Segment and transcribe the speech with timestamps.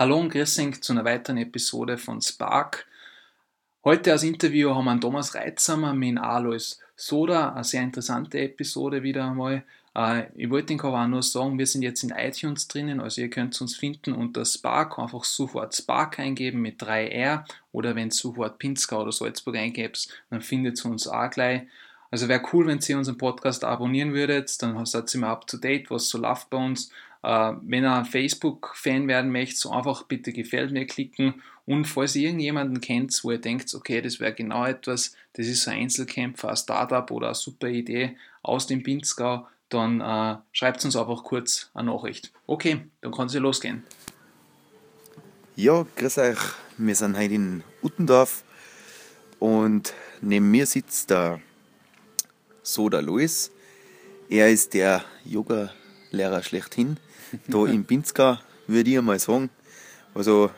[0.00, 2.86] Hallo und grüß euch zu einer weiteren Episode von Spark.
[3.82, 9.02] Heute als Interview haben wir einen Thomas Reitsamer mit Alois Soda, eine sehr interessante Episode
[9.02, 9.64] wieder einmal.
[9.96, 13.20] Äh, ich wollte Ihnen aber auch nur sagen, wir sind jetzt in iTunes drinnen, also
[13.22, 17.42] ihr könnt uns finden unter Spark, einfach sofort Spark eingeben mit 3R
[17.72, 21.62] oder wenn ihr sofort Pinzgau oder Salzburg eingebt, dann findet ihr uns auch gleich.
[22.12, 25.56] Also wäre cool, wenn ihr unseren Podcast abonnieren würdet, dann seid ihr immer up to
[25.56, 26.92] date, was so läuft bei uns.
[27.22, 31.42] Äh, wenn ihr Facebook-Fan werden möchtet, so einfach bitte gefällt mir klicken.
[31.66, 35.68] Und falls ihr irgendjemanden kennt, wo ihr denkt, okay, das wäre genau etwas, das ist
[35.68, 40.96] ein Einzelkämpfer, ein Startup oder eine super Idee aus dem Pinzgau, dann äh, schreibt uns
[40.96, 42.32] einfach kurz eine Nachricht.
[42.46, 43.84] Okay, dann kann es ja losgehen.
[45.56, 46.38] Ja, grüß euch.
[46.78, 48.44] Wir sind heute in Uttendorf
[49.40, 51.40] und neben mir sitzt der
[52.62, 53.50] Soda Luis.
[54.30, 56.98] Er ist der Yoga-Lehrer schlechthin
[57.48, 59.50] da in Pinzgau, würde ich einmal sagen.
[60.14, 60.50] Also,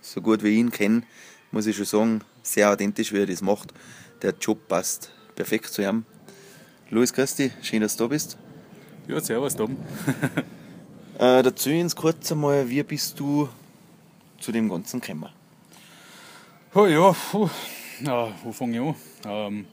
[0.00, 1.02] so gut wie ich ihn kenne,
[1.50, 3.72] muss ich schon sagen, sehr authentisch, wie er das macht.
[4.22, 6.04] Der Job passt perfekt zu ihm.
[6.90, 8.36] Luis Christi, schön, dass du da bist.
[9.08, 9.76] Ja, servus, Tom.
[11.18, 13.48] äh, erzähl uns kurz einmal, wie bist du
[14.38, 15.30] zu dem Ganzen gekommen?
[16.74, 17.48] Oh ja, puh.
[18.00, 18.94] ja wo fange ich an?
[19.24, 19.66] Ähm,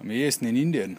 [0.00, 0.98] am ehesten in Indien.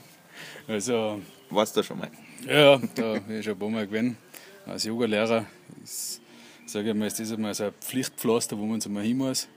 [0.68, 2.10] also, Warst du schon mal?
[2.46, 4.18] Ja, da bin ich schon ein paar Mal gewesen.
[4.66, 5.46] Als Yogalehrer
[5.82, 6.20] ist,
[6.66, 9.48] sage ich mal, ist das einmal so ein Pflichtpflaster, wo man so mal hin muss.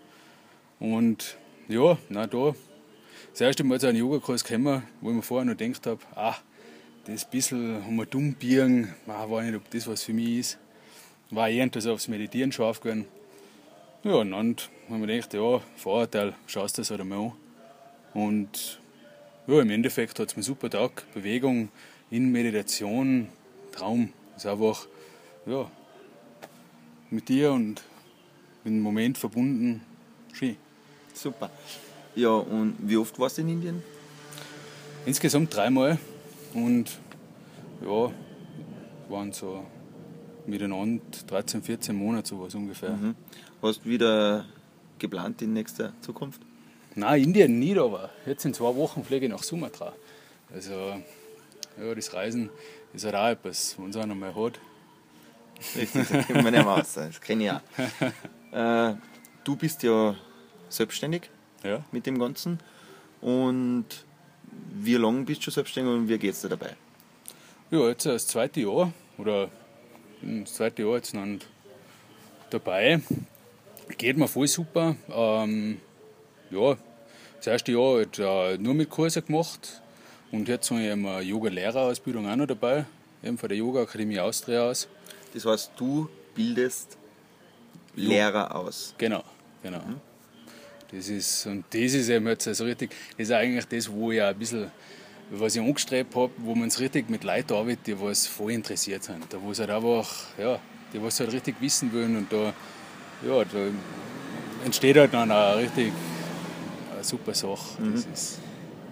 [0.80, 1.36] Und
[1.68, 2.56] ja, na da,
[3.32, 6.38] das erste Mal zu einem Yogakurs gekommen, wo ich mir vorher noch gedacht habe, ah,
[7.06, 10.58] das bisschen einmal dumm biegen, ah, weiß nicht, ob das was für mich ist.
[11.30, 11.50] War
[11.82, 13.06] so aufs Meditieren scharf geworden.
[14.04, 14.56] Ja, und dann
[14.90, 17.32] haben wir gedacht, ja, Vorurteil, schaust das halt einmal an.
[18.14, 18.80] Und
[19.46, 21.68] ja, im Endeffekt hat es mir super Tag, Bewegung,
[22.10, 23.28] in Meditation,
[23.72, 24.14] Traum.
[24.34, 24.88] Das ist einfach
[25.46, 25.70] ja,
[27.10, 27.84] mit dir und
[28.64, 29.82] mit dem Moment verbunden.
[30.34, 30.58] Schön.
[31.14, 31.50] Super.
[32.16, 33.84] Ja, und wie oft warst du in Indien?
[35.06, 35.98] Insgesamt dreimal.
[36.54, 36.98] Und
[37.82, 38.12] ja,
[39.10, 39.64] waren so
[40.46, 42.92] miteinander 13, 14 Monate sowas ungefähr.
[42.92, 43.16] Mhm.
[43.62, 44.46] Hast du wieder
[45.00, 46.42] geplant in nächster Zukunft?
[46.96, 49.94] Nein, Indien nicht, aber jetzt in zwei Wochen fliege ich nach Sumatra.
[50.54, 50.96] Also
[51.80, 52.50] ja, das Reisen
[52.94, 54.60] ist halt auch etwas, wenn es einer mal hat.
[55.76, 56.86] Richtig, das kennt man nicht mehr.
[56.96, 57.62] Das kenne ich auch.
[58.50, 58.96] Äh,
[59.44, 60.16] du bist ja
[60.70, 61.30] selbstständig
[61.64, 61.84] ja.
[61.92, 62.60] mit dem Ganzen.
[63.20, 63.86] Und
[64.74, 66.76] wie lange bist du selbstständig und wie geht es dir dabei?
[67.70, 69.50] Ja, jetzt das zweite Jahr oder
[70.22, 71.42] das zweite Jahr jetzt dann
[72.50, 73.02] dabei.
[73.98, 74.96] Geht mir voll super.
[75.10, 75.82] Ähm,
[76.50, 76.78] ja,
[77.38, 79.82] das erste Jahr hat äh, nur mit Kursen gemacht,
[80.32, 82.86] und jetzt habe ich eine Yoga-Lehrerausbildung auch noch dabei,
[83.24, 84.88] eben von der Yoga-Akademie Austria aus.
[85.34, 86.98] Das heißt, du bildest
[87.96, 88.94] Lehrer aus?
[88.98, 89.24] Genau,
[89.64, 89.80] genau.
[89.80, 90.00] Mhm.
[90.92, 94.22] Das ist, und das ist eben jetzt also richtig, das ist eigentlich das, wo ich
[94.22, 94.72] auch ein bisschen,
[95.32, 99.04] was ich angestrebt habe, wo man es richtig mit Leuten arbeitet, die was voll interessiert
[99.04, 99.26] sind.
[99.30, 100.60] Da wo es halt einfach, ja,
[100.94, 102.54] die was halt richtig wissen wollen und da,
[103.28, 103.68] ja, da
[104.64, 105.92] entsteht halt dann auch richtig
[106.94, 107.82] eine super Sache.
[107.82, 107.94] Mhm.
[107.94, 108.40] Das ist,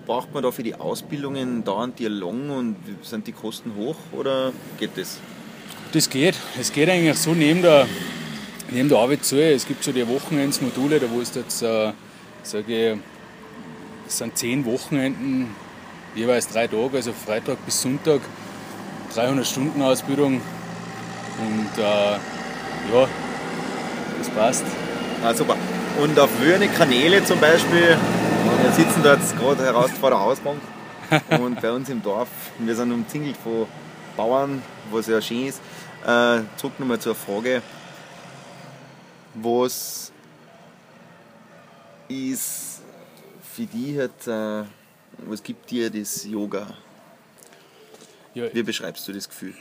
[0.05, 4.51] braucht man da für die Ausbildungen dauernd die lang und sind die Kosten hoch oder
[4.79, 5.19] geht das?
[5.91, 6.35] Das geht.
[6.59, 7.87] Es geht eigentlich so neben der,
[8.69, 9.41] neben der Arbeit zu.
[9.41, 11.91] Es gibt so die Wochenendsmodule, da wo es jetzt, äh,
[12.43, 12.99] sage ich,
[14.07, 15.55] es sind zehn Wochenenden,
[16.15, 18.21] jeweils drei Tage, also Freitag bis Sonntag,
[19.13, 20.41] 300 Stunden Ausbildung.
[21.39, 22.11] Und äh,
[22.93, 23.07] ja,
[24.19, 24.65] das passt.
[25.23, 25.55] Ah, super.
[26.01, 27.97] Und auf welche Kanäle zum Beispiel
[28.45, 30.61] wir sitzen jetzt gerade heraus vor der Hausbank
[31.39, 32.29] und bei uns im Dorf,
[32.59, 33.67] wir sind umzingelt von
[34.15, 34.61] Bauern,
[34.91, 35.61] was ja schön ist.
[36.05, 37.61] Äh, zurück nochmal zur Frage,
[39.33, 40.11] was
[42.07, 42.81] ist
[43.53, 44.67] für dich halt, äh,
[45.25, 46.67] was gibt dir das Yoga?
[48.33, 49.55] Ja, Wie beschreibst du das Gefühl?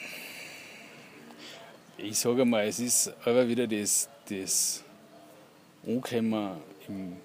[1.97, 4.83] Ich sage mal, es ist aber wieder das, das
[5.87, 6.59] Ankommen
[6.89, 7.17] im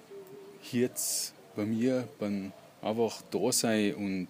[0.70, 4.28] Herz bei mir beim einfach da sein und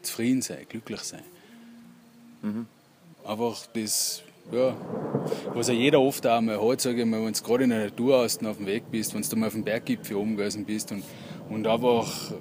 [0.00, 1.22] zufrieden sein, glücklich sein.
[2.40, 2.66] Mhm.
[3.22, 4.74] Einfach das, ja,
[5.52, 7.84] was ja jeder oft auch mal hat, sage ich mal, wenn du gerade in der
[7.84, 10.90] Natur außen auf dem Weg bist, wenn du mal auf dem Berggipfel oben gewesen bist
[10.90, 11.04] und,
[11.50, 12.32] und einfach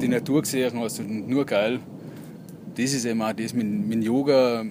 [0.00, 1.80] die Natur gesehen hast und nur geil,
[2.76, 4.64] das ist eben auch das mit, mit Yoga,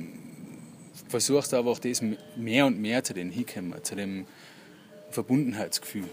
[1.10, 2.02] versuchst du einfach das
[2.36, 4.26] mehr und mehr zu dem hinkommen, zu dem
[5.12, 6.10] Verbundenheitsgefühl.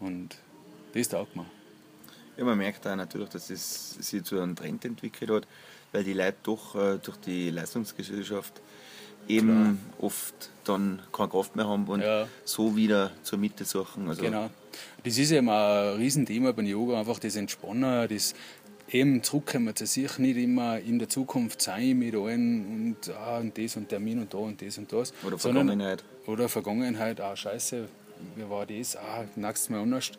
[0.00, 0.36] Und
[0.92, 1.46] das taugt mir.
[2.36, 5.46] Ja, man merkt auch natürlich, dass es sich zu einem Trend entwickelt hat,
[5.92, 8.60] weil die Leute doch äh, durch die Leistungsgesellschaft
[9.28, 12.26] eben oft dann keine Kraft mehr haben und Ja.
[12.44, 14.08] so wieder zur Mitte suchen.
[14.08, 14.50] Also, Genau.
[15.04, 18.34] Das ist eben ein Riesenthema beim Yoga, einfach das Entspannen, das
[18.90, 23.56] eben zurückkommen zu sich, nicht immer in der Zukunft sein mit allen und, ah, und
[23.56, 25.12] das und Termin und da und das und das.
[25.24, 26.04] Oder sondern- Vergangenheit.
[26.26, 27.88] Oder Vergangenheit, ah scheiße,
[28.36, 30.10] wie war das, ah, nächstes Mal anders.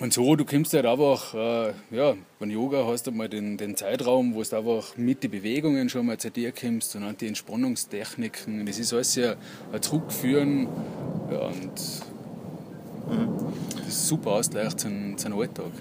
[0.00, 3.76] Und so, du kommst halt einfach, äh, ja, beim Yoga hast du mal den, den
[3.76, 7.26] Zeitraum, wo du einfach mit den Bewegungen schon mal zu dir kommst und dann die
[7.26, 8.64] Entspannungstechniken.
[8.64, 9.34] Das ist alles ja
[9.70, 10.68] ein Zurückführen
[11.30, 12.00] ja, und das
[13.88, 15.72] ist super ausgleicht zum, zum Alltag.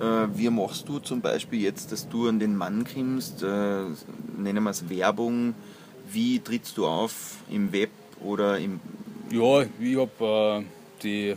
[0.00, 3.82] Äh, wie machst du zum Beispiel jetzt, dass du an den Mann kommst, äh,
[4.38, 5.54] nennen wir es Werbung,
[6.10, 7.90] wie trittst du auf im Web
[8.24, 8.80] oder im...
[9.30, 10.64] Ja, ich habe äh,
[11.02, 11.36] die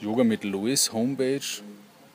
[0.00, 1.40] Yoga mit Lois Homepage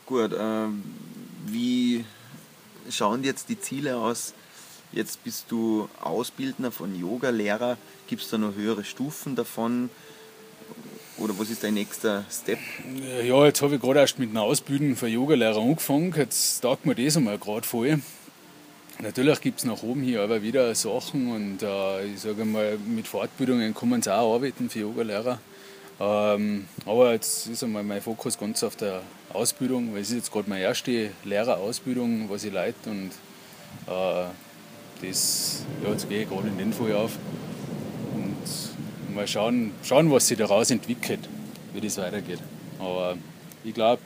[0.06, 0.82] Gut, ähm,
[1.46, 2.04] wie
[2.90, 4.34] schauen jetzt die Ziele aus?
[4.92, 7.76] Jetzt bist du Ausbildner von Yoga-Lehrer.
[8.06, 9.90] Gibt es da noch höhere Stufen davon?
[11.18, 12.58] Oder was ist dein nächster Step?
[13.24, 16.12] Ja, jetzt habe ich gerade erst mit einer Ausbildung für Yogalehrer angefangen.
[16.14, 18.00] Jetzt taugt mir das einmal gerade voll.
[19.00, 23.06] Natürlich gibt es nach oben hier aber wieder Sachen und äh, ich sage mal, mit
[23.06, 25.38] Fortbildungen kann man auch arbeiten für Yogalehrer.
[25.98, 29.00] Ähm, aber jetzt ist einmal mein Fokus ganz auf der
[29.32, 33.10] Ausbildung, weil es ist jetzt gerade meine erste Lehrerausbildung, was ich leite und
[33.86, 34.26] äh,
[35.02, 37.12] das, ja, jetzt gehe ich gerade in den Fall auf
[38.14, 41.28] und mal schauen, schauen, was sich daraus entwickelt,
[41.72, 42.40] wie das weitergeht.
[42.78, 43.16] Aber
[43.64, 44.02] ich glaube,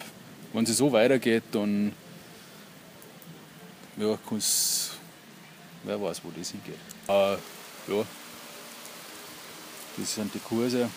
[0.53, 1.93] wenn es so weitergeht, dann
[3.97, 4.93] ja, kann's,
[5.83, 6.79] wer weiß, wo das hingeht.
[7.09, 7.33] Äh,
[7.93, 8.05] ja,
[9.97, 10.89] das sind die Kurse.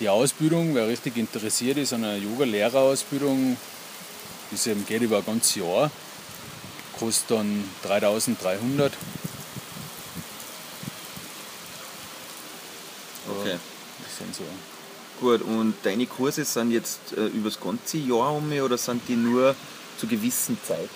[0.00, 3.56] Die Ausbildung, wer richtig interessiert ist an einer Yoga-Lehrerausbildung,
[4.50, 5.90] das eben geht über ein ganzes Jahr,
[6.98, 8.92] kostet dann 3300.
[13.28, 13.56] Okay.
[14.04, 14.44] Das sind so.
[15.20, 19.16] Gut, und deine Kurse sind jetzt äh, über das ganze Jahr um oder sind die
[19.16, 19.54] nur
[19.98, 20.88] zu gewissen Zeiten?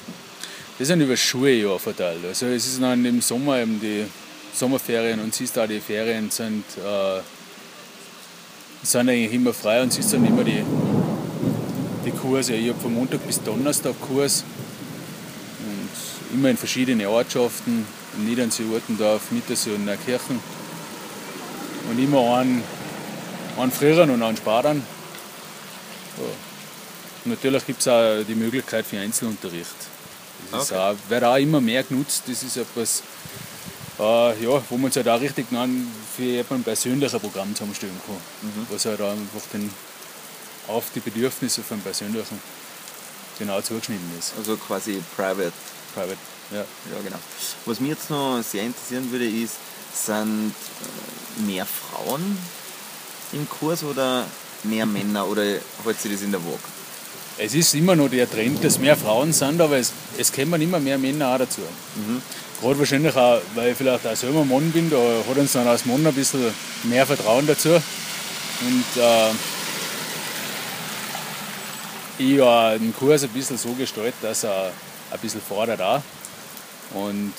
[0.78, 2.24] Das sind über das Schuljahr verteilt.
[2.26, 4.06] Also es ist dann im Sommer eben die
[4.52, 7.20] Sommerferien und siehst auch die Ferien sind, äh,
[8.82, 10.62] sind eigentlich immer frei und siehst dann immer die,
[12.04, 12.54] die Kurse.
[12.54, 14.44] Ich habe von Montag bis Donnerstag Kurs
[15.60, 17.86] und immer in verschiedenen Ortschaften,
[18.16, 20.40] in Niedernsee, Urtendorf, Mittersee und Neukirchen.
[21.90, 22.62] Und immer einen,
[23.58, 24.82] einen Frierern und einen Sparern.
[26.18, 26.24] Ja.
[27.24, 29.66] Natürlich gibt es auch die Möglichkeit für Einzelunterricht.
[30.52, 30.80] Das ist Okay.
[30.80, 32.22] auch, wird auch immer mehr genutzt.
[32.26, 33.02] Das ist etwas,
[33.98, 35.86] äh, ja, wo man sich halt auch richtig dann
[36.16, 38.66] für ein persönlicher Programm zusammenstellen kann.
[38.70, 39.70] Was halt auch einfach den,
[40.68, 42.40] auf die Bedürfnisse von Persönlichen
[43.38, 44.34] genau zugeschnitten ist.
[44.36, 45.52] Also quasi private.
[45.94, 46.18] Private.
[46.50, 46.58] Ja.
[46.58, 47.18] Ja, genau.
[47.66, 49.56] Was mich jetzt noch sehr interessieren würde, ist,
[49.94, 52.38] sind äh, mehr Frauen
[53.32, 54.26] im Kurs oder
[54.64, 56.77] mehr Männer oder hält sich das in der Waage?
[57.40, 60.80] Es ist immer noch der Trend, dass mehr Frauen sind, aber es, es kommen immer
[60.80, 61.62] mehr Männer auch dazu.
[62.60, 65.86] Gerade wahrscheinlich auch, weil ich vielleicht auch selber Mann bin, da hat uns dann als
[65.86, 66.52] Mann ein bisschen
[66.82, 67.68] mehr Vertrauen dazu.
[67.70, 69.30] Und äh,
[72.18, 74.72] ich habe den Kurs ein bisschen so gestaltet, dass er
[75.12, 76.02] ein bisschen fordert auch.
[76.92, 77.34] Und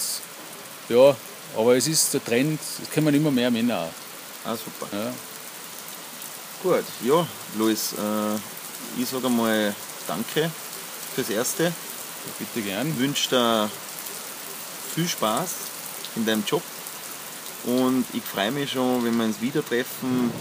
[0.87, 1.13] ja,
[1.57, 4.49] aber es ist der Trend, es kommen immer mehr Männer auch.
[4.49, 4.87] Ah, super.
[4.95, 5.11] Ja.
[6.63, 7.27] Gut, ja,
[7.57, 9.75] Luis, äh, ich sage einmal
[10.09, 10.49] Danke
[11.13, 11.71] fürs Erste.
[12.39, 12.97] Bitte gern.
[12.97, 13.69] wünsche dir
[14.95, 15.51] viel Spaß
[16.15, 16.63] in deinem Job
[17.65, 20.31] und ich freue mich schon, wenn wir uns wieder treffen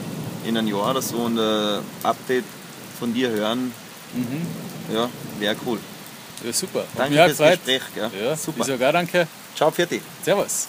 [0.46, 2.44] in einem Jahr oder so und ein Update
[2.98, 3.72] von dir hören.
[4.90, 5.78] Ja, wäre cool.
[6.42, 6.80] Ja, super.
[6.80, 7.56] Hat Danke fürs.
[7.56, 7.82] Gespräch.
[7.94, 8.10] Gell?
[8.18, 8.60] Ja, Super.
[8.60, 9.28] Ich sage danke.
[9.54, 10.00] Ciao, Fertig.
[10.24, 10.68] Servus.